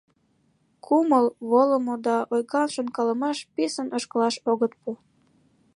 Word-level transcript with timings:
Кумыл 0.85 1.25
волымо 1.49 1.95
да 2.05 2.17
ойган 2.33 2.67
шонкалымаш 2.75 3.37
писын 3.53 3.87
ошкылаш 3.97 4.35
огыт 4.51 4.73
пу. 4.81 4.89